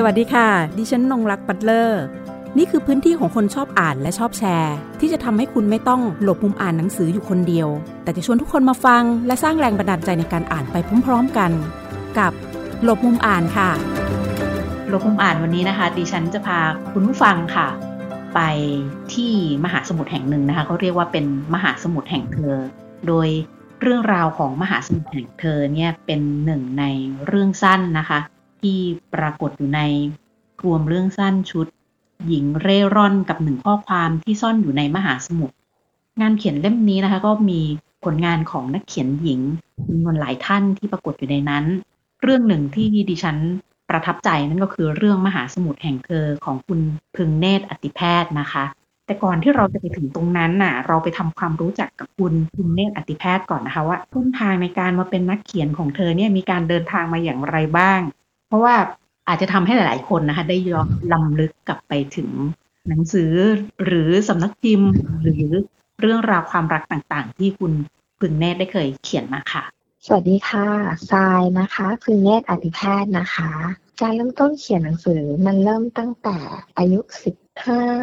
[0.00, 0.48] สวัสดีค่ะ
[0.78, 2.02] ดิฉันนงรักปัตเลอร์
[2.58, 7.68] นี่คือพื้นที่ของคนชอบอ่านและชอบแชร์ ที่จะทำให้คุณไม่ต้องหลบมุมอ่านหนังสืออยู่คนเดียว
[8.02, 11.50] แต่จะชวนทุกคนมาฟัง และสร้างแรงบันดาลใจในการอ่านไปพร้อมๆกัน
[12.18, 12.32] กับ
[12.84, 13.70] หลบมุมอ่านค่ะ
[14.88, 16.58] หลบมุมอ่านวันนี้นะคะ ดิฉันจะพา
[16.92, 17.68] คุณผู้ฟังค่ะ
[18.34, 18.40] ไป
[19.14, 19.32] ที่
[19.64, 21.24] มหาสมุทรแห่งหนึ่งนะคะเขาเรียกว่าเป็น
[21.54, 22.56] มหาสมุทรแห่งเธอ
[23.08, 23.28] โดย
[23.82, 26.84] เรื่องราวของมหาสมุทรแห่งเธอเนี่ยเป็นหนึ่งใน
[27.26, 28.20] เรื่องสั้นนะคะ
[28.60, 28.78] ที่
[29.14, 29.80] ปรากฏอยู่ใน
[30.62, 31.66] รวมเรื่องสั้นชุด
[32.26, 35.54] หญิงเร่ร่อนกับหนึ่งข้อความที่ซ่อนอยู่ในมหาสมุทร
[36.20, 37.60] งานเขียนเล่มนี้นะคะ ก็มี
[38.04, 39.40] ผลงานของนักเขียนหญิง
[39.86, 41.64] จำนวนหลายท่านที่ปรากฏอยู่ในนั้น
[42.22, 43.36] เรื่องหนึ่งที่ดิฉัน
[43.90, 46.80] ประทับใจนั่นก็คือเรื่องมหาสมุทรแห่งเธอของคุณ
[47.16, 48.64] พึงเนตรอติแพทย์นะคะ
[49.06, 58.00] แต่ก่อนที่เราจะไปถึงตรงนั้นน่ะ เราไปทำความรู้จักกับคุณพึงเนตรอติแพทย์ก่อนนะคะว่าต้นทางในการมาเป็นนักเขียนของเธอเนี่ยมีการเดินทางมาอย่างไรบ้าง
[58.48, 58.74] เพราะว่า
[59.28, 62.30] อาจจะทำให้หลาย ๆ คนนะคะ ได้ย้อนลำลึกกลับไปถึง
[62.88, 63.32] หนังสือ
[63.84, 64.90] หรือสำนักพิมพ์
[65.22, 65.46] หรือ
[66.00, 67.72] เรื่องราวความรักต่าง ๆ ที่คุณ
[68.20, 69.64] พึงเนตรได้เคยเขียนมาค่ะ
[70.06, 70.68] สวัสดีค่ะ
[71.10, 73.50] ทรายนะคะคือเนตรอธิแพทย์นะคะ
[74.00, 76.36] การเริ่มต้นเขียนหนังสือมันเริ่มตั้งแต่
[76.78, 77.00] อายุ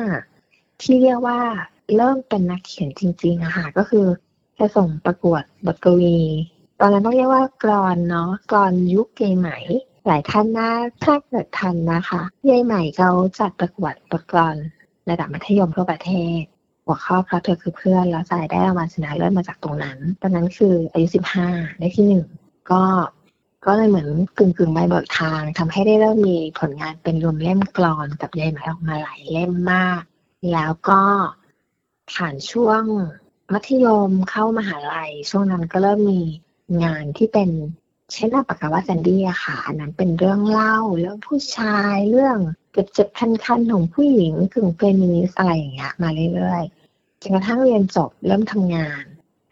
[0.09, 1.41] 15ที่เรียกว่า
[1.95, 4.05] เริ่มเป็นนักเขียนจริง ๆอะค่ะก็คือ
[4.55, 6.17] ไปส่งประกวดบทกวี
[6.79, 9.49] ตอนนั้นต้องเรียกว่ากรอนเนาะกรอนยุคเกยไหม
[10.05, 10.71] หลายท่านน่า
[11.03, 14.55] ถ้าเกิดทันนะคะยายใหม่เขาจัดประกวดบทกอน
[15.09, 16.41] ระดับมัธยมทั่วประเทศ
[16.85, 21.47] หัวข้อเพราะเธอคือเพื่อนแล้วสายได้รางวัลชนะเลิศมาจากตรงนั้น ตอนนั้นคืออายุสิบห้า
[21.79, 22.25] ได้ที่หนึ่ง
[22.71, 22.83] ก็
[23.65, 30.01] ก็เลยเหมือนกึ่งกึ่งใบเบิกทางทำให้ได้เริ่มมีผลงานเป็นรวมเล่มกลอนกับยายไหมออกมาหลายเล่มมาก
[30.51, 31.01] แล้วก็
[32.13, 32.83] ผ่านช่วง
[33.53, 36.21] มัธยมเข้ามหาลัย ช่วงนั้นก็เริ่มมี
[36.83, 37.49] งานที่เป็น
[38.13, 42.37] เช่นปากกาว่าแซนดี้อะค่ะอันนั้นเป็นเรื่องเล่าเรื่องผู้ชายเรื่อง
[42.71, 49.03] เก็บเจ็บคันคันของผู้หญิงกึ่งเฟมินิสอะไรอย่างเงี้ยมาเรื่อยๆจนกระทั่งเรียนจบเริ่มทำงาน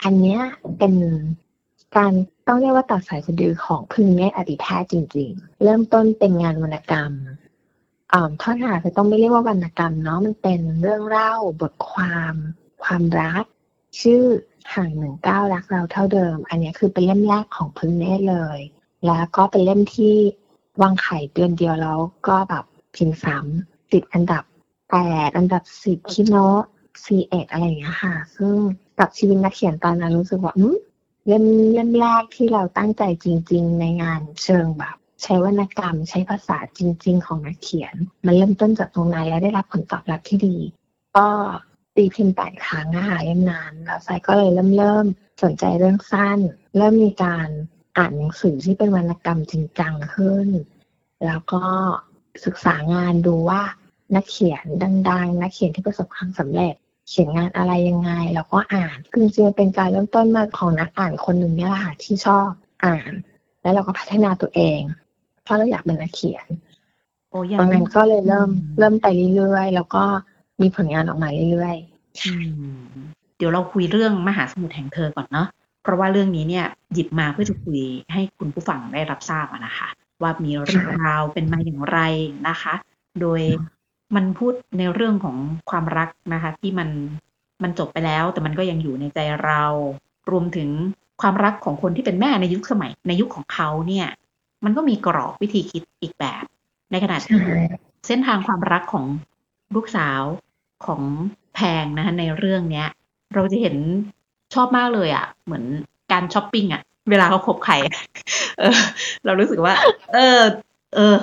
[0.04, 0.42] อันเนี้ย
[0.78, 0.94] เป็น
[1.96, 2.14] การ
[2.48, 7.12] ต้องเรียกว่าตัดสายสะดือของพึงเนตอดิแพทย์จริง ๆ เริ่มต้นเป็นงานวรรณกรรม
[8.14, 12.36] อ่าท่อนหาคือต้องไม่เรียกว่าวรรณกรรมเนาะมันเป็นเรื่องเล่าบทความ
[12.84, 13.46] ความรัก
[14.02, 14.24] ชื่อ
[14.74, 18.60] ห่างหนึ่งเก้ารักเราเท่าเดิม อันนี้คือเป็นเล่มแรกของพึ่งเนตรเลย
[19.06, 20.16] แล้วก็เป็นเล่มที่
[20.82, 22.66] วางไข่เดือนเดียวแล้วก็แบบ
[22.96, 24.44] พิมพ์ซ้ำติดอันดับ
[24.92, 24.96] แป
[25.28, 26.62] ดอันดับสิบคิโนะ
[27.04, 28.56] ซีเอ็ดอะไรอย่างเงี้ยค่ะ ซึ่ง
[29.00, 30.76] กับชีวิตนักเขียนตอนนั้นรู้สึกว่าอืม
[31.28, 37.96] เล่มเล่มแรกที่เราตั้งใจจริง ๆ ในงานเชิงแบบ ใช้วรรณกรรมใช้ภาษาจริง ๆ ของนักเขียน
[38.26, 40.56] มันเริ่มต้นจากตรงนั้นและได้รับผลตอบรับที่ดี
[41.16, 41.28] ก็
[41.96, 45.06] ตีพิมพ์แปดครั้งนะคะเล่มนั้นแล้วไซก็เลยเริ่มเริ่ม
[45.44, 46.40] สนใจเรื่องสั้น
[46.78, 47.48] เริ่มมีการ
[47.98, 50.48] อ่านหนังสือที่เป็นวรรณกรรมจริงจังขึ้น
[51.26, 51.64] แล้วก็
[52.46, 53.62] ศึกษางานดูว่า
[54.16, 54.66] นักเขียน
[55.10, 56.76] ดังๆ นักเขียนที่ประสบความสำเร็จ
[57.10, 62.50] เขียนงานอะไรยังไง แล้วก็อ่านคือจริงๆเป็นการเริ่มต้นมาของนักอ่านคนหนึ่งเนี่ยแหละค่ะที่ชอบ
[62.86, 63.12] อ่าน
[63.62, 64.80] แล้วเราก็พัฒนาตัวเอง
[65.44, 66.48] เพราะเราอยากเป็นนักเขียน
[67.30, 68.50] โอ้ตรงนั้นก็เลยเริ่ม
[68.80, 70.04] เริ่มไปเรื่อยๆแล้วก็
[70.62, 71.78] มีผลงานออกมาเรื่อย
[72.26, 72.34] อื
[72.80, 72.88] ม
[73.38, 75.48] เดี๋ยวเราคุยเรื่องมหาสมุทรแห่งเธอก่อนเนาะ
[75.84, 77.80] เพราะว่าเรื่องนี้เนี่ยหยิบมาเพื่อจะคุย
[78.14, 79.88] ให้คุณผู้ฟังได้รับทราบอะนะคะ
[80.22, 82.00] ว่ามีเรื่องราวเป็นมาอย่างไร
[82.48, 82.74] นะคะ
[83.22, 83.42] โดย
[84.16, 85.38] มันพูดในเรื่องของ
[85.70, 86.90] ความรักนะคะ ที่มัน
[87.64, 89.64] มันจบไปแล้ว แต่มันก็ยังอยู่ในใจเรา
[90.32, 90.70] รวมถึง
[91.22, 94.08] ความรักของคนที่เป็นแม่ในยุคสมัยในยุคของเขาเนี่ย
[94.66, 96.44] มันก็มีกรอบวิธีคิดอีกแบบ
[96.92, 97.62] ในขณะๆที่ใช่
[98.08, 99.06] เส้นทางความรักของ
[99.76, 100.22] ลูกสาว
[100.86, 101.02] ของ
[101.56, 102.88] แพงนะคะในเรื่องเนี้ย
[103.34, 103.76] เราจะเห็น
[104.54, 105.64] ชอบมากเลยอะ่ะ เหมือน
[106.12, 107.74] การช้อปปิ้งอะ่ะ เวลาเขาคบใคร
[108.60, 108.80] เออ
[109.26, 109.74] เรารู้สึกว่า
[110.14, 110.42] เออ
[110.96, 111.16] เออ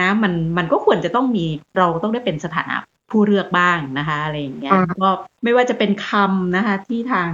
[0.00, 1.44] นะมันมันก็ควรจะต้องมี
[1.78, 2.76] เราต้องได้เป็นสถานะ
[3.10, 5.10] ผู้เลือกบ้างนะคะอะไรอย่างเงี้ยอ่าก็
[5.42, 7.30] ไม่ว่าจะเป็นคำนะคะ ที่ทาง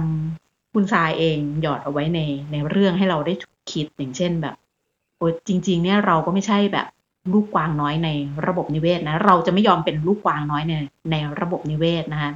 [0.73, 2.19] คุณทรายเองหยอดเอาไว้ใน
[2.51, 3.33] ในเรื่องให้เราได้
[3.71, 4.55] คิดอย่างเช่นแบบ
[5.17, 6.87] โอ้จริง ๆ เนี่ยเราก็ไม่ใช่แบบ
[7.31, 8.09] ลูกกวางน้อยใน
[8.47, 10.73] ระบบนิเวศนะ เราจะไม่ยอมเป็นลูกกวางน้อยใน
[11.11, 12.31] ในระบบนิเวศนะคะ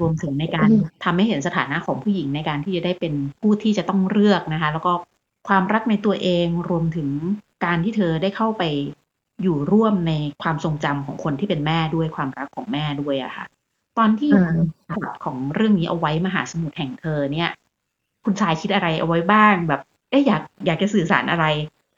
[0.00, 4.92] รวมถึงในการอืมทำให้เห็นสถานะของผู้หญิงในการที่จะได้เป็นผู้ที่จะต้องเลือกนะคะ แล้วก็
[5.48, 7.08] ความรักในตัวเองรวมถึง
[7.64, 8.62] การที่เธอได้เข้าไป
[9.42, 13.44] อยู่ร่วมในความทรงจำของคนที่เป็นแม่ด้วยความรักของแม่ด้วยอะค่ะ
[13.98, 14.56] ตอนที่อืม
[14.90, 17.50] พล็อตของเรื่องนี้เอาไว้มหาสมุทรแห่งเธอเนี่ย
[18.24, 21.44] คุณชายคิดอะไรเอาไว้บ้างแบบเอ๊ะอยากอยากจะสื่อสารอะไร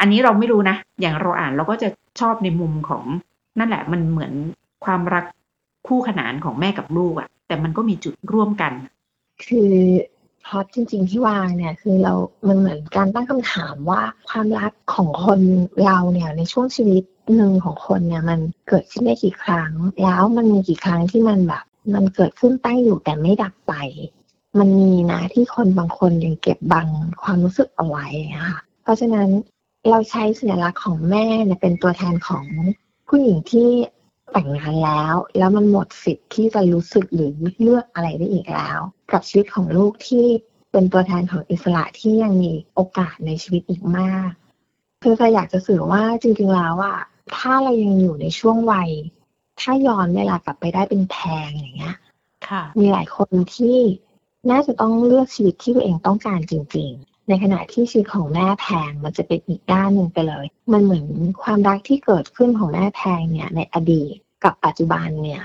[0.01, 1.89] อันนี้เราไม่รู้นะ อย่างเราอ่านเราก็จะ
[2.21, 3.05] ชอบในมุมของ
[3.59, 4.33] นั่นแหละมันเหมือน
[4.85, 5.25] ความรัก
[5.87, 8.73] คู่ขนานของแม่กับลูกอะแต่มันก็มีจุดร่วมกัน
[9.47, 9.73] คือ
[10.47, 12.15] พพราะจริง ๆ ที่วางเนี่ย คือเรา
[12.49, 15.41] มันเหมือนการตั้งคำถามว่าความรักของคน
[15.85, 17.03] เราเนี่ยในช่วงชีวิต
[17.37, 18.39] หนึ่งของคนเนี่ย มัน
[18.69, 19.71] เกิดขึ้นได้กี่ครั้ง
[20.03, 21.65] แล้วมันมีกี่ครั้งที่มันแบบ
[21.95, 23.75] มันเกิดขึ้นตั้งอยู่แต่ไม่ดับไป
[24.59, 26.89] มันมีนะที่คนบางคนยังเก็บบัง
[27.23, 28.07] ความรู้สึกเอาไว้
[28.47, 29.29] ค่ะเพราะฉะนั้น
[29.91, 32.45] เราใช้สัญลักษณ์ของแม่เนี่ยเป็นตัวแทนของ
[33.09, 33.69] ผู้หญิงที่
[34.33, 37.31] แต่งงานแล้ว แล้วมันหมดสิทธิ์ที่จะรู้สึกหรือ
[37.61, 38.79] เลือกอะไรได้อีกแล้ว
[39.13, 40.27] กับชีวิตของลูกที่
[40.73, 44.31] เป็นตัวแทนของอิสระที่ยังมีโอกาสในชีวิตอีกมาก
[45.03, 46.99] คือจะอยากจะสื่อว่าจริงๆแล้วอะ
[47.37, 48.91] ถ้าเรายังอยู่ในช่วงวัย
[49.61, 51.17] ถ้าย้อนเวลากลับไปได้เป็นแพ
[51.47, 51.97] งอย่างเงี้ย
[52.49, 53.79] ค่ะมีหลายคนที่
[54.51, 61.07] น่าจะต้องเลือกชีวิตที่ตัวเองต้องการจริงๆ ในขณะที่ชีวิตของแม่แพงมันจะเป็นอีกด้านหนึ่งไปเลย มันเหมือน
[61.43, 64.15] ความรักที่เกิดขึ้นของแม่แพงเนี่ยในอดีต
[64.45, 65.43] กับปัจจุบันเนี่ย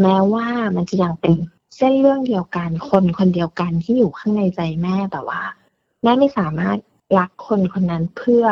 [0.00, 0.46] แม้ว่า
[0.76, 1.36] มันจะยังเป็น
[1.76, 5.42] เส้นเรื่องเดียวกันคนคนเดียวกันที่อยู่ข้างในใจแม่แต่ว่า
[6.02, 6.78] แม่ไม่สามารถ
[7.18, 8.44] รักคนคนนั้นเพื่อ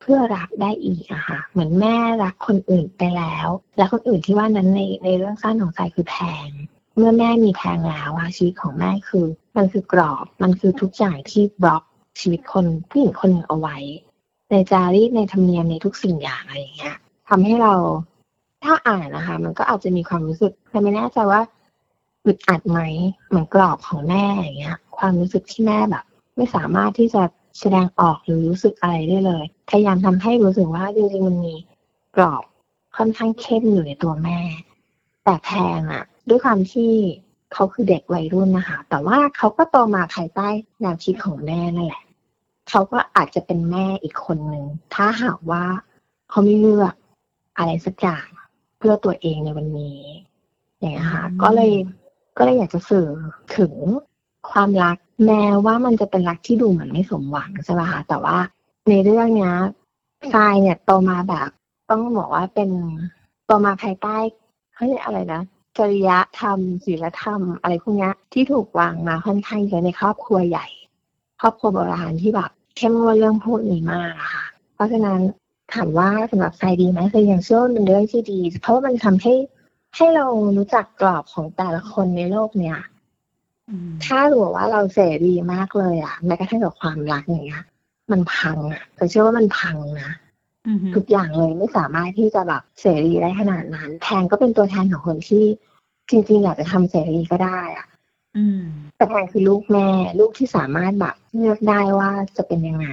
[0.00, 6.16] เพื่อรักได้อีกอะค่ะเหมือนแม่รักคนอื่นไปแล้ว และคนอื่นที่ว่านั้นในในเรื่องสั้นของใจคือแพ
[6.46, 6.48] ง
[6.96, 9.26] เมื่อแม่มีแพงแล้วอะชีวิตของแม่คือ
[9.56, 11.82] มันคือกรอบมันคือทุกอย่างที่บล็อก
[12.18, 13.76] ชีวิตคนผู้หญิงคนหนึ่งเอาไว้
[14.50, 16.96] ในจารีตในธรรมเนียมในทุกสิ่งอย่างอะไรอย่างเงี้ย
[17.28, 17.74] ทำให้เรา
[18.64, 21.40] ถ้าอ่านนะคะ มันก็อาจจะมีความรู้สึกแต่ไม่แน่ใจว่า
[22.24, 22.80] อึดอัดไหม
[23.28, 26.04] เหมือนกรอบของแม่อย่างเงี้ย ความรู้สึกที่แม่แบบ
[26.36, 27.22] ไม่สามารถที่จะ
[27.60, 31.54] แสดงออกหรือรู้สึกอะไรได้เลยพยายามทำให้รู้สึกว่าจริงๆมันมี
[32.16, 32.44] กรอบ
[32.96, 34.38] ค่อนข้างเข้มอยู่ในตัวแม่
[35.24, 36.92] แต่แพงอะด้วยความที่
[37.52, 40.48] เขาคือเด็กวัยรุ่นนะคะ แต่ว่าเขาก็โตมาภายใต้
[40.80, 42.02] แนวคิดของแม่นั่นแหละ
[42.68, 44.64] เขาก็อาจจะเป็นแม่อีกคนหนึ่ง
[44.94, 45.64] ถ้าหากว่า
[46.30, 46.94] เขาไม่เลือก
[47.58, 48.26] อะไรสักอย่าง
[48.78, 50.00] เพื่อตัวเองในวันนี้
[50.78, 51.72] อย่างนี้ค่ะก็เลย
[52.36, 53.06] ก็เลยอยากจะสื่อ
[53.56, 53.72] ถึง
[54.50, 54.96] ความรัก
[55.26, 58.36] แม้ว่ามันจะเป็นรักที่ดูเหมือนไม่สมหวังใช่ไหมคะแต่ว่า
[58.88, 59.54] ในเรื่องเนี้ย
[60.32, 61.48] ทรายเนี่ยโตมาแบบ
[61.90, 62.70] ต้องบอกว่าเป็น
[63.46, 64.16] โตมาภายใต้
[64.72, 65.42] เขาเรียกอะไรนะ
[65.78, 66.10] จริย
[66.40, 70.66] ธรรมศีลธรรมอะไรพวกนี้ที่ถูกวางมาค่อนข้างเยอะในครอบครัวใหญ่
[71.40, 74.44] ครอบครัวโบราณที่แบบ เข้มงวดเรื่องพวกนี้มากอะค่ะ
[74.74, 75.20] เพราะฉะนั้น
[75.74, 79.34] ถามว่าสำหรับทรายดีไหมทรายยังเชื่อว่าเป็นเรื่องที่ดี เพราะว่ามันทำให้
[79.96, 80.26] ให้เรา
[80.56, 82.78] รู้จักกรอบของแต่ละคนในโลกเนี้ย
[84.04, 87.64] ถ้ารู้ว่าเราเสรีมากเลยอะแม้กระทั่งกับความรักอย่างเงี้ย
[88.12, 90.12] มันพังอะแต่เชื่อว่ามันพังนะ
[90.94, 95.44] ทุกอย่างเลยไม่สามารถที่จะแบบเสรีได้ขนาดนั้นแพงก็เป็นตัวแทนของคนที่
[96.10, 97.86] จริงๆอยากจะทำเสรีก็ได้อะ
[98.96, 99.88] แต่แพงคือลูกแม่
[100.18, 102.88] ลูกที่สามารถแบบเลือกได้ว่าจะเป็นยังไง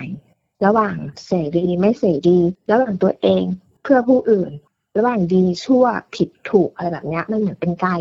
[0.65, 0.95] ระหว่าง
[1.25, 2.37] เสรีไม่เสรี
[2.71, 3.43] ระหว่างตัวเอง
[3.83, 4.51] เพื่อผู้อื่น
[4.97, 5.85] ระหว่างดีชั่ว
[6.15, 7.99] ผิดถูกอะไรแบบเนี้ยมันเหมือนเป็นการ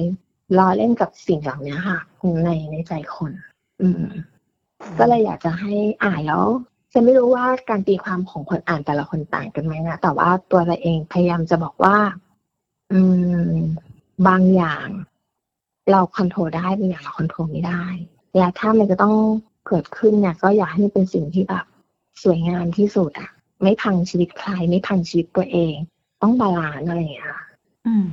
[0.58, 2.00] ล้อเล่นกับสิ่งเหล่านี้ค่ะ
[2.44, 3.32] ในในใจคน
[3.80, 4.04] อืม
[4.98, 5.72] ก็เลยอยากจะให้
[6.04, 6.44] อ่านแล้ว
[6.92, 11.96] จะไม่รู้ว่าการตีความของคนอ่านแต่ละคนต่างกันไหมนะแต่ว่าตัวเราเองพยายามจะบอกว่า
[12.92, 13.00] อื
[13.52, 13.54] ม
[14.28, 14.88] บางอย่าง
[15.92, 17.84] เรา control ได้บางอย่างเราคอนโทรลไม่ได้
[18.36, 19.16] และถ้ามันจะต้อง
[19.66, 21.64] เกิดขึ้นเนี่ยก็อยากให้มันเป็นสิ่งที่แบบ
[22.22, 23.30] สวยงามที่สุดอะ
[23.62, 25.74] ไม่พังชีวิตใครไม่พังชีวิตตัวเอง
[26.22, 27.30] ต้อง balance อะไรอย่างเงี้ย
[27.86, 28.04] อืม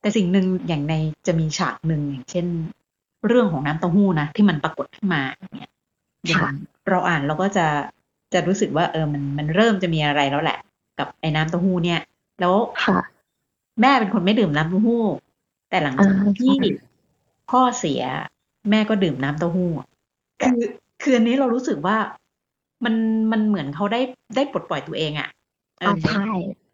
[0.00, 0.94] แต่สิ่งหนึ่งอย่างใน
[1.26, 2.46] จะมีฉากหนึ่งอย่างเช่น
[3.26, 5.22] เรื่องของน้ำเต้าหู้นะที่มันปรากฏขึ้นมา
[5.56, 5.70] เนี่ย
[6.90, 7.66] เราอ่านเราก็จะ
[8.32, 10.58] จะรู้สึกว่าเออมันมันเริ่มจะมีอะไรแล้วแหละ
[10.98, 12.00] กับไอ้น้ำเต้าหู้เนี่ย
[12.40, 12.54] แล้ว
[13.80, 15.04] แม่เป็นคนไม่ดื่มน้ำเต้าหู้
[15.70, 16.54] แต่หลังจากที่
[17.50, 18.02] พ่อเสีย
[18.70, 19.70] แม่ก็ดื่มน้ำเต้าหู้
[20.42, 20.60] คือ
[21.02, 21.96] คืออันนี้เรารู้สึกว่า
[22.84, 22.94] มัน
[23.32, 24.00] มันเหมือนเขาได้
[24.36, 25.28] ได้ปลดปล่อยตัวเองอะ่ะ
[26.06, 26.26] ใช่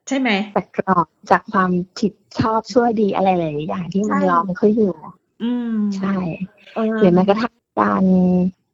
[0.09, 4.93] ใช่ไหมจากกรอบจากความผิดชอบชั่วดีอะไรหลายอย่างที่มันล้อมเขาอยู่
[5.43, 6.15] อืมใช่
[6.99, 8.05] หรือแม้กระทั่งการ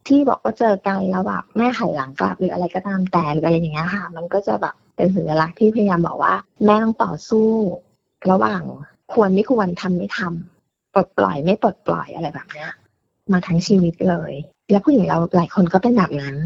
[0.08, 6.34] ที่บอกว่าเจอกันแล้วแบบแม่หันหลังกลับหรืออะไรก็ตามแต่หรืออะไรอย่างเงี้ยค่ะ มันก็จะแบบเป็นสัญลักษณ์ที่พยายามบอกว่า
[6.64, 7.48] แม่ต้องต่อสู้
[8.30, 8.62] ระหว่าง
[9.12, 10.55] ควรไม่ควรทำไม่ทำ
[10.96, 12.70] ปลดปล่อยไม่ปลดปล่อยอะไรแบบเนี้ย
[13.32, 14.32] มาทั้งชีวิตเลย
[14.70, 16.36] แล้วผู้หญิงเราหลายคนก็เป็นแบบนั้น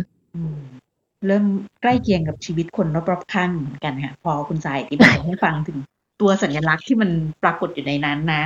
[1.26, 1.44] เริ่ม
[1.82, 5.78] ใกล้เคียงกับชีวิตคนรอบๆข้างเหมือนกันค่ะพอคุณสายอธิบายให้ฟังถึง
[6.20, 7.10] ตัวสัญลักษณ์ที่มัน
[7.42, 8.42] ปรากฏอยู่ในนั้นนะ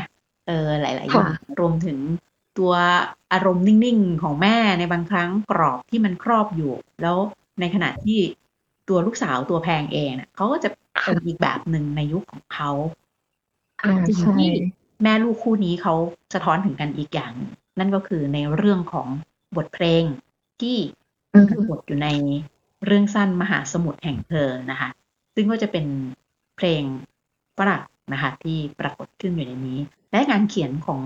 [0.49, 1.99] เออหลายๆอย่างรวมถึง
[2.59, 2.73] ตัว
[3.33, 7.17] อารมณ์นิ่งๆ ของแม่ในบางครั้งกรอบที่มันครอบอยู่ แล้ว
[7.61, 8.19] ในขณะที่
[8.89, 12.71] ตัวลูกสาวตัวแพงเองเขาก็จะเป็นอีกแบบหนึ่งในยุคของเขา
[14.09, 14.51] สิ่งที่
[15.03, 15.95] แม่ลูกคู่นี้เขา
[16.35, 17.33] สะท้อนถึงกันอีกอย่าง
[17.79, 19.09] นั่นก็คือในเรื่องของ
[19.57, 20.03] บทเพลง
[20.61, 20.77] ที่
[21.51, 22.09] คือบทอยู่ใน
[22.85, 24.89] เรื่องสั้นมหาสมุทรแห่งเธอนะคะ
[25.35, 25.87] ซึ่งก็จะเป็น
[26.57, 26.83] เพลง
[27.59, 27.83] ฝรั่ง
[28.13, 29.79] นะคะที่ปรากฏขึ้นอยู่ในนี้
[30.11, 31.01] และงานเขียนของ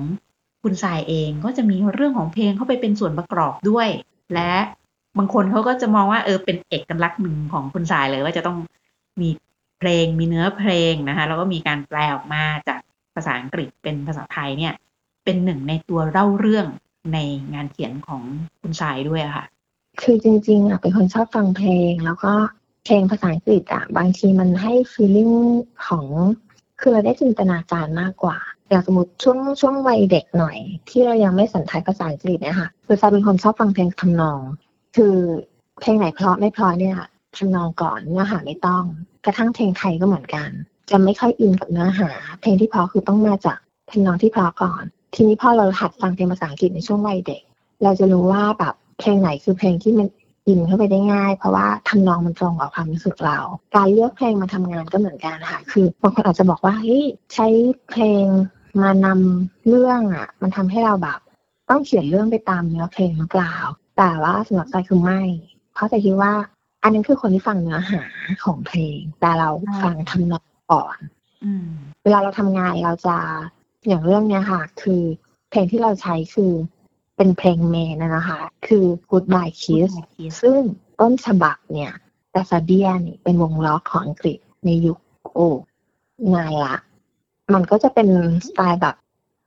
[0.63, 3.89] คุณทรายเองก็จะมีเรื่องของเพลงเข้าไปเป็นส่วนประกอบด้วย
[4.35, 4.53] และ
[5.19, 8.59] บางคนเขาก็จะมองว่าเออเป็นเอกลักษณ์หนึ่งของคุณสายเลยว่าจะต้อง
[9.21, 9.29] มี
[9.79, 12.81] เพลงมีเนื้อเพลงนะคะแล้วก็มีการแปลออกมาจาก
[13.19, 14.75] ภาษาอังกฤษเป็นภาษาไทยเนี่ย
[15.25, 16.67] เป็นหนึ่งในตัวเล่าเรื่อง
[17.15, 17.19] ใน
[17.55, 18.23] งานเขียนของ
[18.61, 19.45] คุณสายด้วยค่ะ
[20.01, 22.33] คือจริงๆอะเป็นคนชอบฟังเพลง แล้วก็
[22.85, 25.31] เพลงภาษาอังกฤษอะบางทีมันให้ฟีลลิ่ง
[25.87, 26.07] ของ
[26.81, 30.59] คือเราได้จินตนาการมากกว่าอย่างสมมติช่วงช่วงวัยเด็กหน่อย
[30.89, 34.41] ที่เรายังไม่สันทัดภาษาอังกฤษเนี่ยค่ะคือซาเป็นคนชอบฟังเพลงทำนอง
[34.97, 35.15] คือ
[35.81, 36.99] เพลงไหนเพราะไม่เพราะเนี่ย
[37.37, 38.85] ทำนองก่อนเนื้อหาไม่ต้อง
[39.25, 40.51] กระทั่งเพลงไทยก็เหมือนกัน
[40.91, 43.59] จะไม่ค่อยอินกับเนื้อหา เพลงที่พราะคือต้องมาจาก
[43.91, 44.83] ทำนองที่พราะก่อน
[45.15, 47.43] ทีนี้พอเราหัดฟังเพลงภาษาอังกฤษในช่วงวัยเด็ก
[47.83, 50.09] เราจะรู้ว่าแบบเพลงไหนคือเพลงที่มัน
[50.49, 53.39] อินเข้าไปได้ง่าย เพราะว่าทำนองมันตรงกับความรู้สึกเรา
[53.75, 57.05] การเลือกเพลงมาทำงานก็เหมือนกันค่ะคือบางคนอาจจะบอกว่าเฮ้ย
[57.35, 57.47] ใช้
[57.91, 58.27] เพลง
[58.83, 61.19] มานำเรื่องอะ มันทำให้เราแบบ
[61.71, 63.55] ต้องเขียนเรื่องไปตามเนื้อเพลงหรือเปล่า
[63.99, 65.21] แต่ว่าสำหรับใจคือไม่
[65.75, 66.33] เพราะใจคิดว่า
[66.83, 68.03] อันนั้นคือคนที่ฟังเนื้อหา
[68.45, 69.49] ของเพลง แต่เรา
[69.83, 70.97] ฟังทำนอง ก่อน
[71.45, 71.69] อืม
[72.05, 73.17] เวลาเราทำงานเราจะ
[73.87, 75.03] อย่างเรื่องเนี้ยค่ะ คือ
[75.51, 76.53] เพลงที่เราใช้คือ
[77.17, 79.91] เป็นเพลงเมนนะนะคะ คือ Goodbye Kiss
[80.41, 80.59] ซึ่ง
[81.01, 81.93] ต้นฉบับเนี่ย
[82.33, 84.99] แต่ซาเบียนี่เป็นวงล็อกของอังกฤษในยุค
[85.35, 85.49] โอ้
[86.35, 86.77] นานละ
[87.55, 88.09] มันก็จะเป็น
[88.47, 88.97] สไตล์แบบ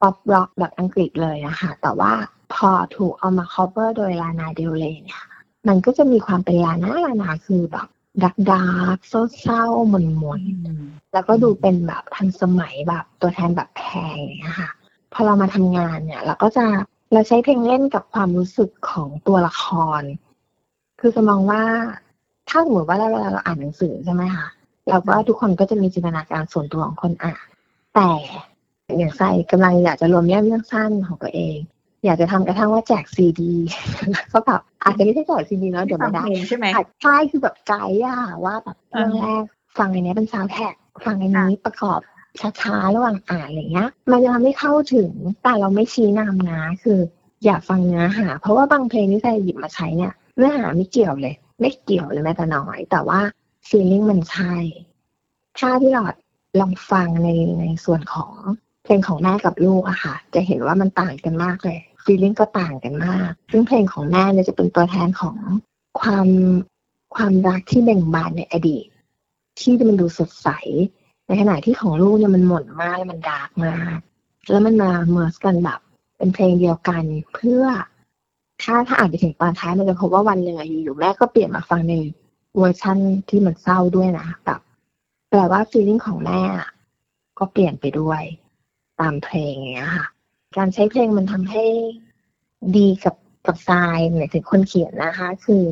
[0.00, 2.12] ป๊อปร็อกแบบอังกฤษเลยนะคะแต่ว่า
[2.54, 5.24] พอถูกเอามา cover โดย Lana Del Rey เนี่ย
[5.68, 7.88] มันก็จะมีความเป็น Lana Lana คือแบบ
[8.24, 14.70] dark dark เศร้าๆหม่นหม่นๆแล้วก็ดูเป็นแบบทันสมัยแบบตัวแทนแบบแพงอย่างเงี้ยค่ะ
[15.12, 16.64] พอเรามาทำงานเนี่ย เราก็จะ
[17.12, 19.64] เราใช้เพลงเล่นกับความรู้สึกของตัวละค
[20.00, 20.02] ร
[21.00, 21.62] คือจะมองว่า
[22.48, 24.46] ถ้าสมมติว่าเราเวลาเราอ่านหนังสือใช่ไหมคะ
[24.88, 27.46] เราก็ทุกคนก็จะมีจินตนาการส่วนตัวของคนอ่าน
[27.94, 28.10] แต่
[28.98, 31.56] อย่างไซกำลังอยากจะรวมแยกเรื่องสั้นของตัวเอง
[32.04, 33.52] อยากจะทำกระทั่งว่าแจกซีดี
[34.32, 39.44] ก็แบบอาจจะไม่ใช่แจกซีดีแล้วเดี๋ยวฟัไม่งได้เพลงใช่ไหมอาจใช่คือแบบไกด์อะว่าแบบอ่าเรื่องแรก
[39.78, 42.00] ฟังอันเนี้ยเป็นซาวด์แท็กฟังอันนี้ประกอบ
[42.60, 45.10] ช้าๆระหว่างอ่านอะไรเงี้ย มันจะทำให้เข้าถึง
[45.42, 46.98] แต่เราไม่ชี้นำนะคือ
[47.44, 53.20] อย่าฟังเนื้อหา เพราะว่าบางเพลงที่ทรายหยิบมาใช้เนี่ยเนื้อหาไม่เกี่ยวเลย ไม่เกี่ยวเลยแม้แต่น้อย แต่ว่า
[53.68, 54.54] feeling มันใช่
[55.58, 56.14] ถ้าที่หลอด
[56.60, 57.28] ลองฟังใน
[57.60, 58.32] ในส่วนของ
[58.84, 65.36] เพลงของแม่กับลูกอะค่ะ จะเห็นว่ามันต่างกันมากเลย feeling ก็ต่างกันมาก ซึ่งเพลงของแม่เนี่ยจะเป็นตัวแทนของ
[66.00, 66.28] ความ
[67.14, 68.86] ความรักที่เบ่งบานในอดีต
[69.60, 70.48] ที่มันดูสดใส
[71.26, 73.98] ในขณะที่ของลูกเนี่ยมันหม่นมากและมัน dark มาก
[74.50, 75.80] แล้วมันมา merge กันแบบ
[76.16, 77.02] เป็นเพลงเดียวกัน
[77.34, 77.64] เพื่อ
[78.62, 81.94] ถ้าถ้าอ่านไปถึงตอนท้ายมันจะพบว่าวันหนึ่งอะอยู่ๆแม่ก็เปลี่ยนมาฟังใน
[82.56, 84.60] เวอร์ชั่นที่มันเศร้าด้วยนะแบบ
[85.30, 86.40] แปลว่า feeling ของแม่
[87.38, 88.22] ก็เปลี่ยนไปด้วย
[89.00, 90.06] ตามเพลงอย่างเงี้ยค่ะ
[90.56, 91.64] การใช้เพลงมันทำให้
[92.76, 93.16] ดีกับ
[93.46, 95.62] กับทรายหมายถึงคนเขียนนะคะ คือ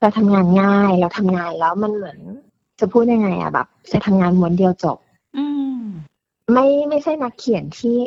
[0.00, 2.18] เราทำงานง่ายเราทำงานแล้วมันเหมือน
[2.80, 4.98] จะพูดยังไงอะแบบจะทำงานม้วนเดียวจบ
[5.36, 5.44] อื
[5.76, 5.80] ม
[6.52, 7.98] ไม่ไม่ใช่นักเขียนที่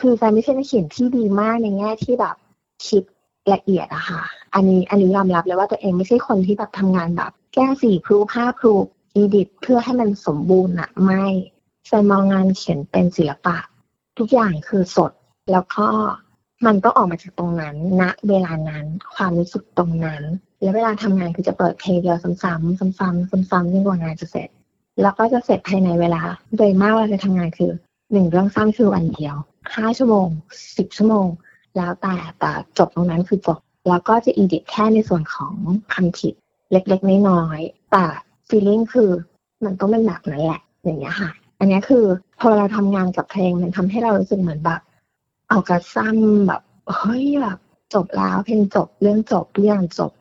[0.00, 2.36] คือการไม่ใช่นักเขียนที่ดีมากในแง่ที่แบบ
[2.88, 3.02] คิด
[3.52, 4.22] ละเอียดอะค่ะ
[4.54, 8.74] อันนี้อันนี้ยอมรับเลยว่าตัวเองไม่ใช่คนที่แบบทำงานแบบ แก้สี่พรูห้าพรู
[9.14, 11.24] อีดิทเพื่อให้มันสมบูรณ์อะไม่
[11.88, 13.56] ฉันมองงานเขียนเป็นศิลปะ
[14.18, 15.12] ทุกอย่างคือสด
[15.52, 15.86] แล้วก็
[16.66, 20.22] มันต้องออกมาจากตรงนั้นณเวลานั้นความรู้สึกตรงนั้น
[20.60, 24.48] แล้วเวลาทำงานคือจะเปิดเพลงเดียวซ้ำๆซ้ำๆซ้ำๆจนกว่างานจะเสร็จ
[25.02, 26.22] แล้วก็จะเสร็จภายในเวลา
[26.56, 27.72] โดยมากเราจะทำงานคือ
[28.12, 29.34] หนึ่งเรื่องสั้นคือวันเดียว
[29.76, 30.28] ห้าชั่วโมง
[30.76, 31.26] สิบชั่วโมง
[31.76, 35.54] แล้วแต่แต่จบตรงนั้นคือจบแล้วก็จะอีดิทแค่ในส่วนของ
[35.94, 36.34] คำผิด
[36.72, 38.04] เล็กๆน้อยๆแต่
[38.48, 39.10] ฟีลลิ่งคือ
[39.64, 41.30] มันต้องเป็นแบบนั้นแหละอย่างเงี้ยค่ะ
[41.62, 42.04] อันเนี้ยคือ
[42.40, 44.80] พอเราทำงานกับเพลงมันทำให้เรารู้สึกเหมือนแบบ
[45.48, 46.62] เอากระซ้ำแบบ
[46.96, 47.58] เฮ้ยแบบ
[47.94, 50.12] จบแล้วเพลงจบเรื่องจบเรื่องจบ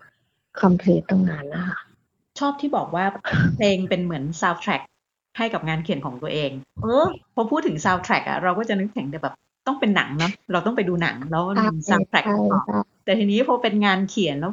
[0.61, 1.79] complete ตรงนั้นนะคะ
[2.39, 3.05] ชอบที่บอกว่า
[3.55, 4.81] เพลงเป็นเหมือนซาวด์แทร็ก
[5.37, 6.51] ให้กับงานเขียนของตัวเอง
[6.83, 9.33] เออพอพูดถึงซาวด์แทร็กอะเราก็จะนึกถึงแต่แบบ
[9.67, 12.65] ต้องเป็นหนังเนาะเราต้องไปดูหนังแล้วมีซาวด์แทร็กประกอบ
[13.05, 14.51] แต่ทีนี้พอเป็นงานเขียนแล้ว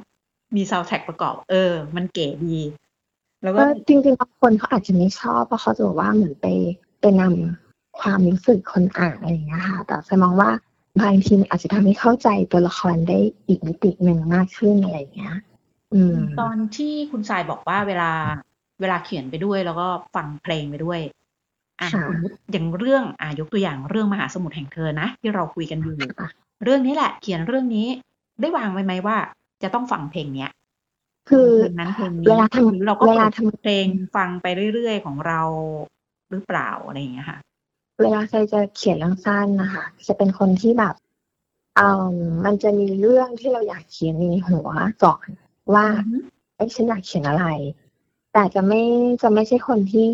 [0.56, 2.58] มีซาวด์แทร็กประกอบ เออ มันเก๋ดี
[3.42, 6.46] แล้วก็ก็จริงๆบางคนเขาอาจจะไม่ชอบเพราะเขาจะบอกว่าเหมือนไป
[7.00, 10.50] ไปนำความรู้สึกคนอ่านอะไรอย่างเงี้ยค่ะ แต่ฉันมองว่า
[11.00, 15.36] บางทีมันอาจจะทำให้เข้าใจตัวละครได้อีกมิติหนึ่งมากขึ้นอะไรอย่างเงี้ย
[15.94, 18.10] อืม ตอนที่คุณทรายบอกว่าเวลา
[18.80, 21.00] เวลาเขียนไปด้วย แล้วก็ฟังเพลงไปด้วย
[21.80, 25.96] อะค่ะสมมติอย่างเรื่องอะยกตัวอย่างเรื่องมหาสมุทรแห่งเธอนะที่เราคุยกันอยู่
[26.64, 27.86] เรื่องนี้แหละ เขียนเรื่องนี้
[28.40, 29.16] ได้วางไว้ไหมว่า
[29.62, 30.50] จะต้องฟังเพลงเนี้ย
[31.28, 35.40] คือเพลงนั้นเพลงนี้เวลาทำหรือเราก็เวลาเปิดทำเพลงฟังไปเรื่อยๆของเรา
[36.30, 37.38] หรือเปล่าอะไรอย่างเงี้ยค่ะ
[38.02, 40.94] เวลาใครจะเขียนเรื่องสั้นนะคะจะเป็นคนที่แบบ
[41.78, 44.68] อ่ามันจะมีเรื่องที่เราอยากเขียนในหัว
[45.04, 45.26] ก่อน
[45.74, 45.86] ว่า
[46.56, 47.46] ไอ้ฉันอยากเขียนอะไร
[48.32, 48.82] แต่จะไม่
[49.22, 50.06] จะไม่ใช่คนที่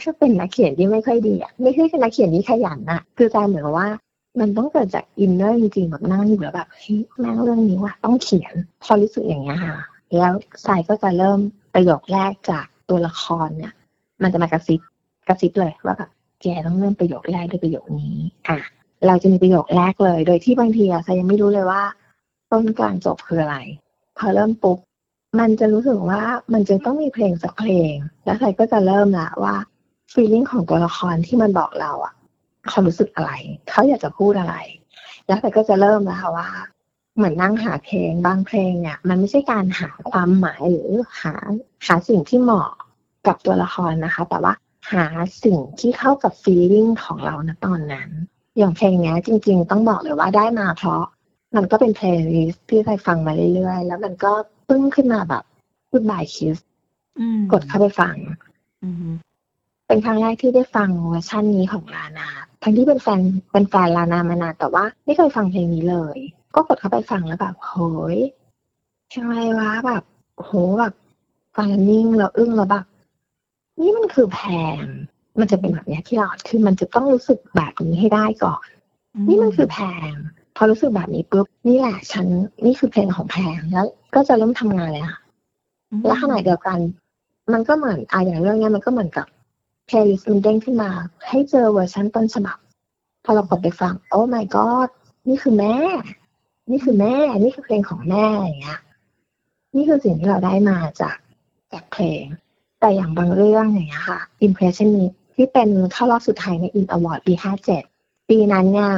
[0.00, 3.88] ถ้าเป็นนักเขียนที่ไม่ค่อยดีอะไม่ใช่เป็นนักเขียนที่ขยันอะคือใจเหมือนกับว่า
[4.40, 9.76] มันต้องเกิดจากอินเนอร์จริงๆแบบนั่งอยู่แล้วแบบเฮ้ยแม่งเรื่องนี้ว่ะต้องเขียนพอรู้สึกอย่างเงี้ยค่ะ
[10.16, 10.32] แล้ว
[10.66, 11.38] สายก็จะเริ่ม
[11.74, 13.72] ประโยคแรกจากตัวละครเนี่ย
[14.22, 14.80] มันจะมากระซิบ
[15.28, 16.10] กระซิบเลยว่าแบบ
[16.42, 18.58] แกต้องเริ่มประโยคแรกด้วยประโยคนี้ อะ
[19.06, 21.82] เราจะมีประโยคแรกเลย โดยที่บางทีอะสายยังไม่รู้เลยว่า
[22.52, 23.56] ต้นกลางจบคืออะไร
[24.18, 24.78] พอเริ่มปุ๊บ
[25.38, 29.56] มันจะรู้สึกว่ามันจะต้องมีเพลงสักเพลง แล้วสายก็จะเริ่มละว่า
[30.12, 32.14] ฟีลลิ่งของตัวละครที่มันบอกเราอะ
[32.68, 33.32] เขารู้สึกอะไร
[33.70, 34.54] เขาอยากจะพูดอะไร
[35.26, 36.48] แล้วสายก็จะเริ่มแล้วค่ะว่า
[37.20, 41.34] เหมือนนั่งหาเพลงบางเพลงเนี่ย มันไม่ใช่การหาความหมายหรือหา
[41.86, 42.70] หาสิ่งที่เหมาะ
[43.26, 44.54] กับตัวละครนะคะ แต่ว่า
[44.92, 45.04] หา
[45.44, 48.10] สิ่งที่เข้ากับฟีลลิ่งของเราณตอนนั้น
[48.58, 51.02] อย่างเพลงนี้จริง ๆ ต้องบอกเลยว่าได้มาเพราะ
[51.56, 54.32] มันก็เป็นเพลงลิสที่ไปฟังมาเรื่อยๆ แล้วมันก็
[54.68, 55.44] ปึ้งขึ้นมาแบบ
[55.90, 56.58] Goodbye Kiss
[57.52, 58.16] กดเข้าไปฟัง
[59.86, 62.28] เป็นครั้งแรกที่ได้ฟังเวอร์ชันนี้ของลานา
[62.62, 63.20] ทั้งที่เป็นแฟน
[63.52, 66.18] เป็นแฟนลานามานานแต่ว่าไม่เคยฟังเพลงนี้เลย
[66.54, 67.72] ก็กดเข้าไปฟังแล้วแบบโห
[68.14, 68.16] ย
[69.08, 70.02] เพลงอะไรวะแบบ
[70.36, 70.94] โหแบบ
[71.56, 72.84] ฟังนิ่งแล้วอึ้งแล้วแบบ
[73.80, 74.40] นี่มันคือแพ
[74.82, 74.84] ง
[75.38, 78.66] มันจะเป็นแบบนี้ที่เราคือมันจะต้องรู้สึกแบบนี้ให้ได้ก่อน
[79.28, 79.78] นี่มันคือแพ
[80.10, 80.12] ง
[80.56, 82.26] พอรู้สึกแบบนี้ปุ๊บนี่แหละฉัน
[82.64, 85.20] นี่คือเพลงของแพงแล้ว ก็จะเริ่มทำงานเลยค่ะ
[86.06, 86.78] แล้วขณะเดียวกัน
[87.52, 89.26] มันก็เหมือนอะอย่างเรื่องนี้มันก็เหมือนกับ
[89.86, 90.90] เพลย์ลิสต์มันเด้งขึ้นมา
[91.28, 92.58] ให้เจอเวอร์ชันต้นฉบับ
[93.24, 94.88] พอเรากดไปฟัง โอ้ my god
[95.28, 95.74] นี่คือแม่
[96.70, 98.80] นี่คือแม่ นี่คือเพลงของแม่อย่างเงี้ย
[99.76, 101.16] นี่คือสิ่งที่เราได้มาจาก
[101.72, 102.24] จากเพลง
[102.80, 107.82] แต่อย่างบางเรื่องอย่างเงี้ยค่ะ impression นี้ที่เป็นเข้ารอบสุดท้ายในอินอวอร์ดปีห้าเจ็ด
[108.28, 108.90] ปีนั้นเนี่ย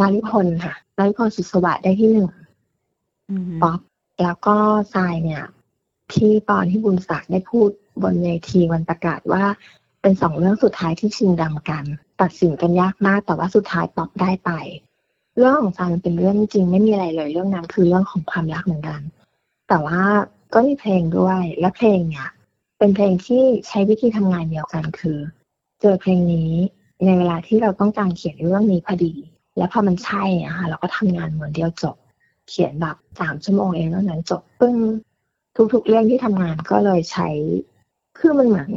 [0.00, 2.28] นาริพลค่ะนาริพลสุสวัสดิ์ได้ที่หนึ่ง
[3.62, 3.80] ป๊อป
[4.22, 4.56] แล้วก็
[4.94, 5.44] ทรายเนี่ย
[6.10, 7.70] พี่ปอนที่บุญศักดิ์ได้พูด
[8.02, 9.44] บนเวทีวันประกาศว่า
[10.02, 11.84] เป็นสองเรื่องสุดท้ายที่ชิงดำกัน
[12.20, 14.50] ตัดสินกันยากมากแต่ว่าสุดท้ายป๊อปได้ไป
[15.38, 19.00] เรื่องของทรายมันเป็นเรื่องจริงไม่มีอะไรเลยเรื่องนั้นคือเรื่องของความรักเหมือนกัน
[19.68, 20.00] แต่ว่า
[20.54, 22.28] ก็มีเพลงด้วย และเพลงเนี่ย
[22.78, 25.18] เป็นเพลงที่ใช้วิธีทำงานเดียวกันคือ
[25.80, 26.52] เจอเพลงนี้
[27.04, 29.12] ในเวลาที่เราต้องการเขียนเรื่องนี้พอดี
[29.56, 31.96] แล้วพอมันใช่อะค่ะเราก็ทำงานเหมือนเดียวจบ
[32.48, 34.76] เขียนแบบสามชั่วโมงเองแล้วนั้นจบปึ้ง
[35.72, 37.28] ทุก ๆ เรื่องที่ทำงานก็เลยใช้
[38.18, 38.70] คือมันเหมือน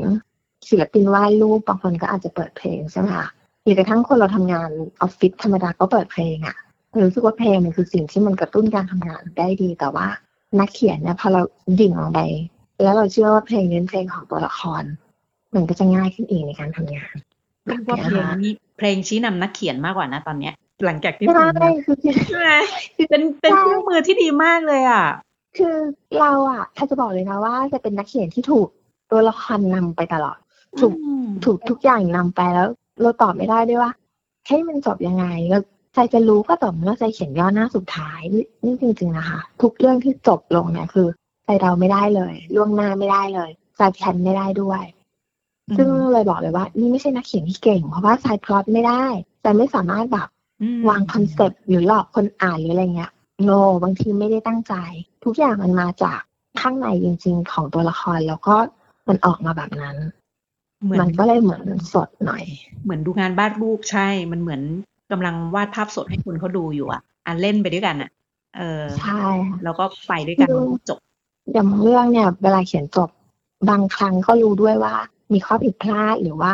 [0.69, 3.27] ศิลปินวาดรูปบางคนก็อาจจะเปิดเพลงใช่ไหมคะ
[3.63, 4.69] หรือกระทั่งคนเราทำงาน
[5.01, 6.57] ออฟฟิศธรรมดาก็เปิดเพลงอะ
[7.05, 10.07] รู้สึกว่าเพลงมันคือสิ่งที่มันกระตุ้นการทำงานได้ดี แต่ว่า
[10.59, 11.41] นักเขียนเนี่ยพอเรา
[11.79, 12.19] ดิ่งลงไป
[12.81, 14.83] แล้วเราเชื่อว่าเพลงนี้เพลงของตัวละคร
[15.55, 17.15] มันก็จะง่ายขึ้นเองในการทำงาน
[17.65, 20.53] เรียกว่าเพลงนี้เพลงชี้นำนักเขียนมากกว่านะตอนเนี้ย
[20.85, 22.51] หลังจากที่ใช่คือใช่ไหม
[23.09, 25.05] เป็นเป็นเครื่องมือที่ดีมากเลยอะ
[25.57, 25.75] คือ
[26.19, 28.67] เราอะถ้าจะบอกเลยนะว่าจะเป็นนักเขียนที่ถูก
[29.11, 30.37] ตัวละครนำไปตลอด
[30.79, 30.93] ถูก
[31.45, 32.67] ถูกทุกอย่างนำไปแล้ว
[33.01, 33.91] เราตอบไม่ได้ด้วยว่า
[34.47, 35.61] ให้มันจบยังไงแล้ว
[35.93, 38.19] ใจจะรู้ก็ต่อเมื่อใจเขียนย่อหน้าสุดท้าย
[38.63, 41.07] นี่จริง ๆนะคะ ทุกเรื่องที่จบลงเนี่ยคือ
[41.45, 44.83] ใจเราไม่ได้เลย ล่วงหน้าไม่ได้เลยใจแพนไม่ได้ด้วย
[45.77, 49.05] ซึ่งเลยบอกเลยว่า นี่ไม่ใช่นักเขียนที่เก่ง เพราะว่าไซพลอตไม่ได้
[49.41, 50.27] แต่ไม่สามารถแบบ
[50.89, 53.11] วาง concept หรือหลอกคนอ่านหรืออะไรเงี้ย
[53.43, 53.51] no
[53.83, 54.73] บางทีไม่ได้ตั้งใจ
[55.23, 56.19] ทุกอย่างมันมาจาก
[56.61, 58.55] ข้างในจริง ๆ ของตัวละครแล้วก็
[59.07, 59.97] มันออกมาแบบนั้น
[61.01, 61.61] มันก็เลยเหมือน
[61.93, 62.43] สดหน่อย
[62.83, 64.61] เหมือนดูงานบ้านลูกใช่ มันเหมือน
[65.11, 68.11] กำลังวาดภาพสดให้คุณเขาดูอยู่อะอ่านเล่นไปด้วยกันอะ
[68.57, 69.23] เออใช่
[69.63, 70.47] แล้วก็ไปด้วยกัน
[70.89, 70.99] จบ
[71.53, 73.09] อย่างเรื่องเนี่ย เวลาเขียนจบ
[73.69, 74.95] บางครั้งก็รู้ด้วยว่า
[75.33, 76.53] มีข้อผิดพลาดหรือว่า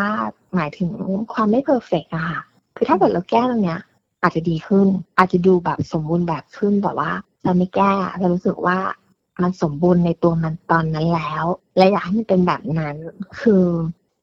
[0.56, 0.92] หมายถึง
[1.34, 2.40] ความไม่เพอร์เฟกอะค่ะ
[2.76, 3.82] คือถ้าเกิดเราแก้ตรงเนี้ย
[4.22, 4.88] อาจจะดีขึ้น
[5.18, 7.12] อาจจะดูแบบสมบูรณ์แบบขึ้นแต่ว่า
[7.44, 8.78] เราไม่แก้เรารู้สึกว่า
[9.42, 11.46] มันสมบูรณ์ในตัวมันตอนนั้นแล้ว
[11.78, 12.96] และอยากให้มันเป็นแบบนั้น
[13.42, 13.64] คือ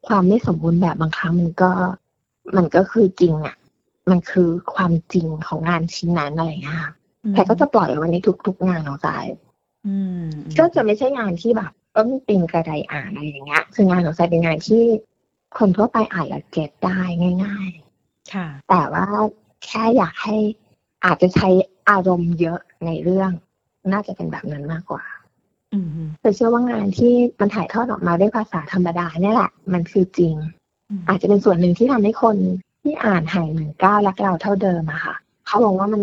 [0.06, 1.72] ความไม่สมบูรณ์แบบบางครั้งมันก็
[2.56, 3.56] มันก็คือจริงอะ
[4.10, 6.80] มันคือความจริงของงานชิ้นนั้นอะไรเงี้ย
[7.34, 9.08] แต่ก็จะปล่อยวันนี้ทุก ๆ งานของใจ
[10.58, 14.82] ก็จะไม่ใช่งานที่แบบต้นปิงกระไดอ่านอะไรอย่างเงี้ย คืองานของไซเป็นงานที่
[15.58, 17.00] คนทั่วไปอ่านแล้วเก็ตได้
[17.44, 19.06] ง่าย ๆ ค่ะ แต่ว่า
[19.64, 20.36] แค่อยากให้
[21.04, 21.48] อาจจะใช้
[21.90, 23.30] อารมณ์เยอะในเรื่อง
[23.92, 25.04] น่าจะเป็นแบบนั้นมากกว่า
[26.20, 30.34] แต่เชื่อว่างานที่มันถ่ายทอดออกมาด้วยภาษาธรรมดาเนี่ยแหละ มันคือจริง
[31.08, 32.36] อาจจะเป็นส่วนหนึ่งที่ทำให้คน
[32.82, 35.14] ที่อ่านหายหนึ่งก้าวรักเราเท่าเดิมอะค่ะ
[35.46, 36.02] เขาบอกว่ามัน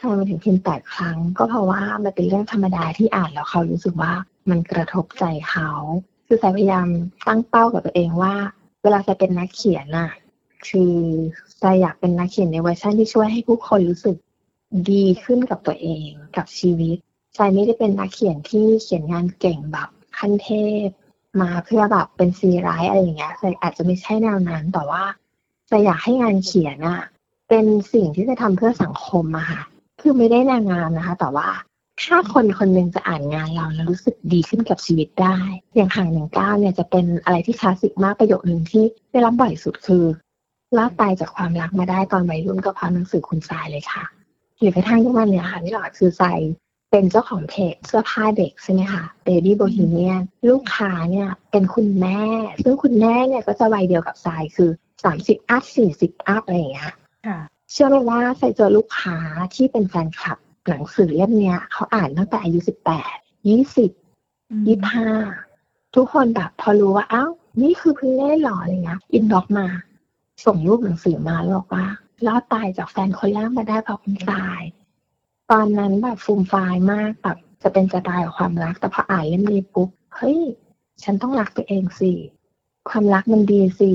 [0.00, 4.12] ทำไมมันถึงเพียงแปดครั้ง ก็เพราะว่ามันเป็นเรื่องธรรมดาที่อ่านแล้วเขารู้สึกว่า
[4.50, 5.70] มันกระทบใจเขา
[6.26, 6.88] คือสายพยายาม
[7.26, 8.34] ตั้งเป้ากับตัวเองว่า
[8.82, 10.10] เวลาจะเป็นนักเขียนน่ะ
[10.68, 10.94] คือ
[11.60, 14.16] สายอยากเป็นนักเขียนในเวอร์ชันที่ช่วยให้ผู้คนรู้สึก
[14.90, 16.98] ดีขึ้นกับตัวเองกับชีวิต
[17.36, 20.48] ใจไม่ได้เป็นนักเขียนที่เขียนงานเก่งแบบขั้นเท
[20.86, 20.88] พ
[21.40, 25.02] มาเพื่อแบบเป็นซีไรส์อะไรอย่างเงี้ยใจอาจจะไม่ใช่แนวนั้นแต่ว่า
[25.70, 27.02] จะอยากให้งานเขียนอะ
[27.48, 29.60] เป็นสิ่งที่จะทำเพื่อสังคมอะค่ะ
[30.00, 31.48] คือไม่ได้แนวงานนะคะ แต่ว่า
[32.02, 35.36] ถ้าคนคนหนึ่งจะอ่านงานเราแล้วรู้สึกดีขึ้นกับชีวิตได้
[35.74, 40.04] อย่างห่างหนึ่งก้าวเนี่ยจะเป็นอะไรที่คลาสสิกมากประโยคหนึ่งที่ได้รับบ่อยสุดคือ
[40.76, 44.04] รอดตายจากความรักมาได้ตอนวัยรุ่นก็เพราะหนังสือคุณทรายเลยค่ะ
[44.60, 46.38] หรือกระทั่งทุกวันเนี่ยค่ะที่หลอดคือทราย
[46.96, 52.20] เป็นเจ้าของเพจเสื้อผ้าเด็กใช่ไหมคะ Baby Bohemian ลูกค้าเนี่ยเป็นคุณแม่
[52.62, 54.70] ซึ่งคุณแม่เนี่ยก็จะวัยเดียวกับทรายคือ
[55.04, 56.92] สามสิบ up สี่สิบ up อะไรอย่างเงี้ย
[57.70, 59.16] เชื่อไหมว่าทรายเจอลูกค้า
[59.54, 63.16] ที่เป็นแฟนคลับหนังสือเล่มเนี้ยเขาอ่านตั้งแต่อายุสิบแปด
[63.48, 63.90] ยี่สิบ
[64.66, 65.08] ยี่ห้า
[65.94, 67.30] ทุกคนแบบพอรู้ว่าอ้าว
[67.62, 69.66] นี่คือเพิ่งได้หล่ออะไรเงี้ย inbox มา
[70.44, 71.86] ส่งรูปหนังสือมาบอกว่า
[72.26, 74.60] รอดตายจากแฟนคนแรกมาได้เพราะคุณตาย
[75.52, 80.38] ตอนนั้นแบบฟูมฟายมากแบบจะเป็นจะตายกับความรัก แต่พออ่านเล่มนี้ปุ๊บเฮ้ย
[81.02, 82.12] ฉันต้องรักตัวเองสิ
[82.90, 83.92] ความรักมันดีสิ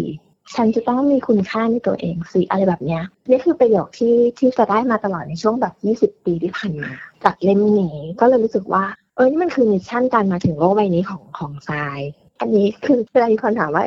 [0.56, 5.74] ฉันจะต้องมีคุณค่าในตัวเองสิอะไรแบบเนี้ยนี่คือประโยคที่ที่จะได้มาตลอดในช่วงแบบ
[6.18, 6.92] 20 ปีที่ผ่านมา
[7.24, 8.84] จากเล่มนี้ก็เลยรู้สึกว่า
[9.16, 12.00] เออนี่มันคือมิชชั่นการมาถึงโลกใบนี้ของของทราย
[12.40, 13.84] อันนี้คือเวลามีคนถามว่า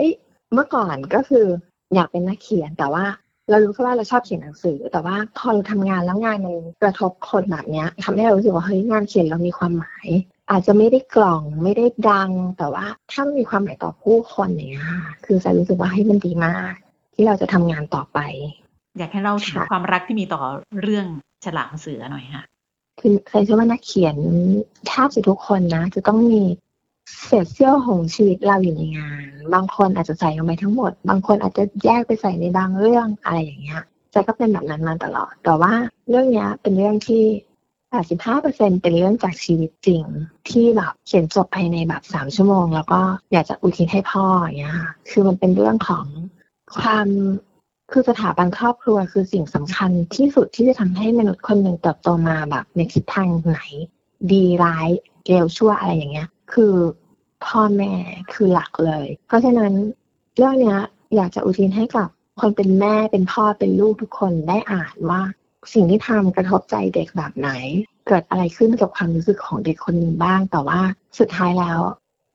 [0.55, 1.47] เมื่อก่อนก็คือ
[1.95, 3.05] อยากเป็นนักเขียนแต่ว่า
[3.51, 10.09] เรารู้แค่ว่าเราชอบเขียนหนังสือ แต่ว่าพอเราทำงานแล้วงานมันกระทบคนแบบเนี้ยทำให้เรารู้สึกว่าเฮ้ยงานเขียนเรามีความหมาย
[10.51, 14.87] อาจจะไม่ได้กล่องไม่ได้ดัง แต่ว่าถ้ามันมีความหมายต่อผู้คนเนี้ย
[15.25, 16.75] คือจะรู้สึกว่าให้มันดีมาก
[17.15, 18.19] ที่เราจะทำงานต่อไป
[18.99, 20.43] อยากให้เราถึงความรักที่มีต่อ
[20.83, 21.07] เรื่อง
[21.45, 22.45] ฉลามเสือหน่อยค่ะ
[23.01, 24.17] คือใครเชื่อว่านักเขียน
[24.87, 26.43] แทบจะทุกคนนะ จะต้องมี
[27.27, 29.23] เศษเสี้ยวของชีวิตเราอยู่ในงาน
[29.55, 35.73] บางคนอาจจะใส่ลงไปทั้งหมด บางคนอาจจะแยกไปใส่ในบางเรื่องอะไรอย่างเงี้ยใจก็เป็นแบบนั้นมาตลอด แต่ว่า
[36.09, 37.25] เรื่องเนี้ยเป็นเรื่องที่
[38.03, 40.03] 85%เป็นเรื่องจากชีวิตจริง
[40.51, 43.01] ที่แบบเขียนจบภายในแบบสามชั่วโมง แล้วก็
[43.33, 44.77] อยากจะอุทิศให้พ่ออย่างเงี้ย
[45.11, 46.07] คือมันเป็นเรื่องของ
[46.79, 47.07] ความ
[47.93, 53.61] คือสถาบันครอบครัวคือสิ่งสำคัญที่สุดที่จะทำให้มนุษย์คนหนึ่งเติบโตมาแบบในทิศทางไหน
[54.33, 54.89] ดีร้าย
[55.29, 56.75] เลวชั่วอะไรอย่างเงี้ย คือ
[57.47, 57.93] พ่อแม่
[58.33, 59.73] คือหลักเลย เพราะฉะนั้น
[60.37, 60.77] เรื่องนี้
[61.17, 62.09] อยากจะอุทิศให้กับ
[62.41, 65.23] คนเป็นแม่เป็นพ่อเป็นลูกทุกคนได้อ่านว่า
[65.73, 67.51] สิ่งที่ทำกระทบใจเด็กแบบไหน
[68.07, 70.81] เกิดอะไรขึ้นกับความรู้สึกของเด็กคนหนึ่งบ้าง แต่ว่า
[71.19, 71.81] สุดท้ายแล้ว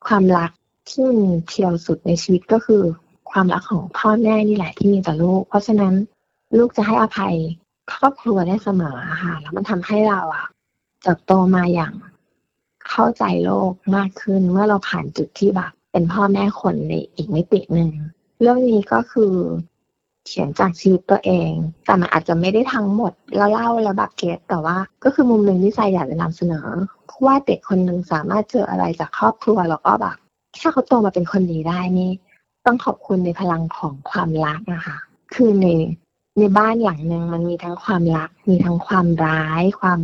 [0.07, 0.51] ความรัก
[0.89, 2.83] ที่มันเทียวสุดในชีวิตก็คือ
[3.31, 5.93] ความรักของพ่อแม่นี่แหละที่มีต่อลูก เพราะฉะนั้น
[6.57, 7.35] ลูกจะให้อภัย
[7.93, 10.47] ครอบครัวได้เสมอค่ะแล้วมันทำให้เราอะ
[11.03, 11.93] เติบโตมาอย่าง
[12.89, 17.91] เข้าใจโลกมากขึ้น เมื่อเราผ่านจุดที่แบบเป็นพ่อแม่คนในอีกมิติหนึ่ง
[18.41, 19.33] เรื่องนี้ก็คือ
[20.25, 21.51] เขียนจากชีวิตตัวเอง
[21.85, 26.67] แต่มันอาจจะไม่ได้ทั้งหมดแล้วเล่าแล้วแบบเกตแต่ว่า ก็คือมุมหนึ่งที่ใจอยากจะนำเสนอ
[27.25, 30.15] ว่าเด็กคนหนึ่งสามารถเจออะไรจากครอบครัวแล้วก็แบบ
[30.59, 32.11] ถ้าเขาโตมาเป็นคนดีได้นี่
[32.65, 34.97] ต้องขอบคุณในพลังของความรักนะคะ
[35.35, 35.67] คือใน
[36.37, 39.99] ในบ้านหลังหนึ่งมันมีทั้งความรัก มีทั้งความร้าย ความ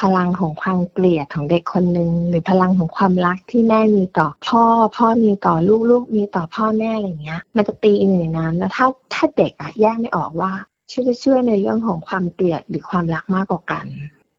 [0.00, 4.64] พลังของความเกลียดของเด็กคนหนึ่งหรือพลังของความรักที่แม่มีต่อพ่อ
[4.96, 10.52] พ่อมีต่อลูกลูกมีต่อพ่อแม่อะไรเงี้ย มันจะตีอยู่ในนั้นแล้วถ้าถ้าเด็กอะแยกไม่ออกว่า
[10.88, 13.86] เชื่อเชื่อในเรื่องของความเกลียดหรือความรักมากกว่ากัน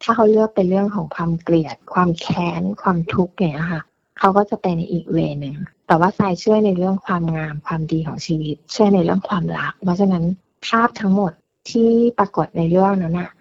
[0.03, 3.81] ถ้าเขาเลือกเป็นเรื่องของความเกลียด ความแค้น ความทุกข์เนี่ยค่ะ
[4.19, 10.23] เขาก็จะไปในอีกเวนึงแต่ว่าทรายชื่อในเรื่องความงามความดีของชีวิตชื่อในเรื่องความรัก เพราะฉะนั้น
[10.67, 11.31] ภาพทั้งหมด
[11.69, 13.31] ที่ปรากฏในเรื่องนั้นนะ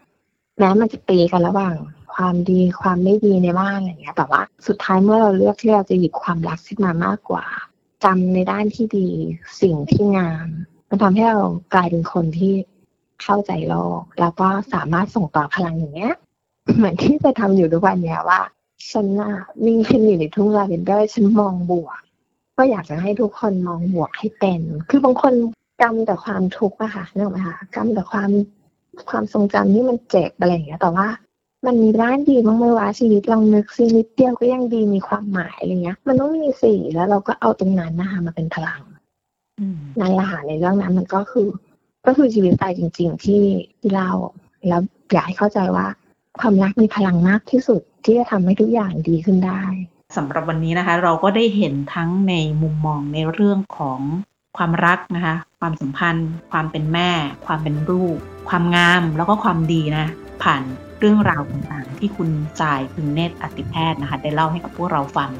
[0.59, 1.75] แม้มันจะตีกันระหว่าง
[2.15, 7.45] ความดีความไม่ดีในบ้านอะไรเงี้ย แต่ว่าสุดท้ายเมื่อเราเลือกที่เราจะหยิบความรักขึ้นมามากกว่า
[8.05, 9.09] จำในด้านที่ดี
[9.63, 10.49] สิ่งที่งาม
[10.89, 11.41] มันทำให้เรา
[11.75, 12.55] กลายเป็นคนที่
[13.23, 16.15] เข้าใจโลก แล้วก็สามารถส่งต่อพลังอย่างเงี้ย
[16.77, 18.41] เหมือนที่จะทำอยู่ทุกวันเนี้ยว่า
[18.91, 19.33] ฉันน่ะ
[19.65, 22.01] วิ่งขึ้นอยู่ในทุ่งลาเวนเดอร์ฉันมองบวก
[22.57, 25.33] ก็อยากจะให้ทุกคนมองบวกให้เป็น คือบางคน
[25.83, 28.31] กำแต่ความทุกข์อะค่ะนึกไหมคะกำแต่ความ
[29.11, 31.07] ความทรงจำที่มันเจ็บอะไรอย่างเงี้ย แต่ว่า
[31.67, 38.81] มันมีด้านดีบ้างไหมวะชีวิตลองนึกซินิดเดียวก็ยังดีมีความหมายอะไรเงี้ย มันต้องมีสี่แล้วเราก็เอาตรงนั้นนะคะมาเป็นพลัง
[39.99, 41.49] ในอาหารในเรื่องนั้นมันก็คือ
[42.07, 43.45] ก็คือชีวิตตายจริง ๆ ที่
[43.79, 44.09] ที่เรา
[44.69, 44.81] แล้ว
[45.13, 45.87] อยากให้เข้าใจว่า
[46.41, 49.63] ความรักมีพลังมากที่สุดที่จะทำให้ทุกอย่างดีขึ้นได้
[50.17, 54.01] สำหรับวันนี้นะคะ เราก็ได้เห็นทั้งในมุมมองในเรื่องของ
[54.57, 57.11] ความรักนะคะ ความสัมพันธ์ ความเป็นแม่
[57.47, 58.17] ความเป็นลูก
[58.49, 60.07] ความงามแล้วก็ความดีนะ
[60.43, 60.63] ผ่าน
[61.01, 62.29] เรื่องราวต่างๆ ที่คุณ
[62.63, 65.31] จ่ายพึงเนตรอติแพทย์นะคะ ได้เล่าให้กับพวกเราฟัง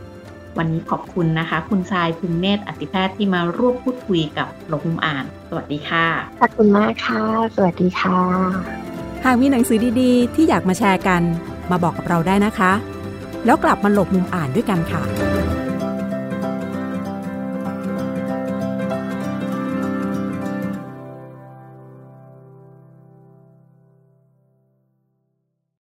[0.59, 6.07] วันนี้ขอบคุณนะคะ คุณชายพึงเนตรอติแพทย์ที่มาร่วมพูดคุยกับหลงมุมอ่าน สวัสดีค่ะ
[6.41, 7.23] ขอบคุณมากค่ะ
[7.57, 8.21] สวัสดีค่ะ
[9.25, 11.23] หากมีหนังสือดีๆ ที่อยากมาแชร์กัน
[11.71, 12.73] มาบอกกับเราได้นะคะ
[13.45, 15.03] แล้วกลับมาหลบมุมอ่านด้วยกันค่ะ